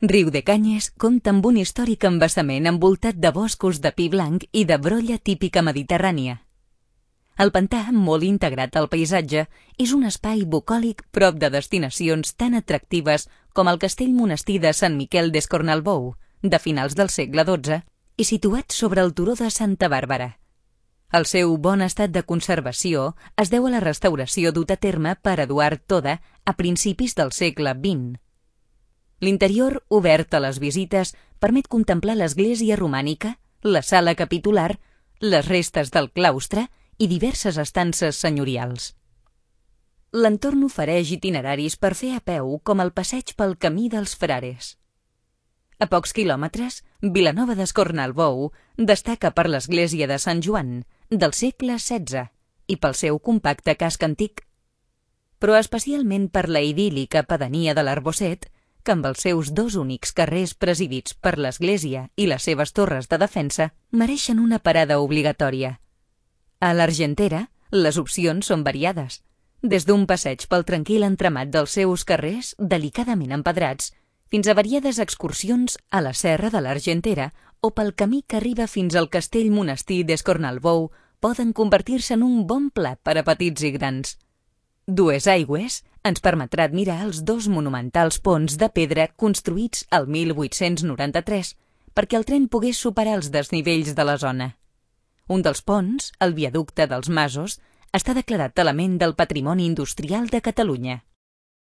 [0.00, 4.60] Riu de Canyes compta amb un històric embassament envoltat de boscos de pi blanc i
[4.64, 6.36] de brolla típica mediterrània.
[7.34, 13.26] El pantà, molt integrat al paisatge, és un espai bucòlic prop de destinacions tan atractives
[13.52, 17.82] com el castell monestir de Sant Miquel d'Escornalbou, de finals del segle XII,
[18.16, 20.38] i situat sobre el turó de Santa Bàrbara.
[21.10, 25.40] El seu bon estat de conservació es deu a la restauració dut a terme per
[25.40, 28.27] Eduard Toda a principis del segle XX.
[29.20, 34.78] L'interior, obert a les visites, permet contemplar l'església romànica, la sala capitular,
[35.20, 36.68] les restes del claustre
[36.98, 38.92] i diverses estances senyorials.
[40.14, 44.76] L'entorn ofereix itineraris per fer a peu com el passeig pel camí dels frares.
[45.78, 52.24] A pocs quilòmetres, Vilanova d'Escornalbou destaca per l'església de Sant Joan, del segle XVI,
[52.66, 54.42] i pel seu compacte casc antic,
[55.38, 58.48] però especialment per la idíl·lica pedania de l'Arbocet,
[58.88, 63.18] que amb els seus dos únics carrers presidits per l'Església i les seves torres de
[63.20, 65.74] defensa mereixen una parada obligatòria.
[66.64, 69.18] A l'Argentera, les opcions són variades,
[69.60, 73.92] des d'un passeig pel tranquil entramat dels seus carrers, delicadament empedrats,
[74.32, 78.96] fins a variades excursions a la serra de l'Argentera o pel camí que arriba fins
[78.96, 80.88] al castell monestir d'Escornalbou
[81.20, 84.16] poden convertir-se en un bon plat per a petits i grans.
[84.86, 91.54] Dues aigües ens permetrà admirar els dos monumentals ponts de pedra construïts al 1893
[91.94, 94.52] perquè el tren pogués superar els desnivells de la zona.
[95.28, 97.58] Un dels ponts, el viaducte dels Masos,
[97.92, 101.02] està declarat element del patrimoni industrial de Catalunya.